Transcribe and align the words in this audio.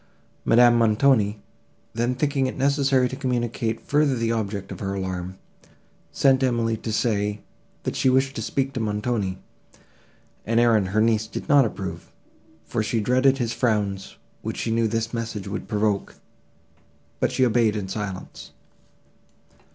Madame 0.45 0.79
Montoni, 0.79 1.39
then 1.93 2.15
thinking 2.15 2.47
it 2.47 2.57
necessary 2.57 3.07
to 3.07 3.15
communicate 3.15 3.79
further 3.85 4.15
the 4.15 4.31
object 4.31 4.71
of 4.71 4.79
her 4.79 4.95
alarm, 4.95 5.37
sent 6.11 6.41
Emily 6.41 6.75
to 6.77 6.91
say, 6.91 7.41
that 7.83 7.95
she 7.95 8.09
wished 8.09 8.35
to 8.35 8.41
speak 8.41 8.73
to 8.73 8.79
Montoni; 8.79 9.37
an 10.43 10.57
errand 10.57 10.87
her 10.87 11.01
niece 11.01 11.27
did 11.27 11.47
not 11.47 11.65
approve, 11.65 12.11
for 12.65 12.81
she 12.81 12.99
dreaded 12.99 13.37
his 13.37 13.53
frowns, 13.53 14.15
which 14.41 14.57
she 14.57 14.71
knew 14.71 14.87
this 14.87 15.13
message 15.13 15.47
would 15.47 15.67
provoke; 15.67 16.15
but 17.19 17.31
she 17.31 17.45
obeyed 17.45 17.75
in 17.75 17.87
silence. 17.87 18.53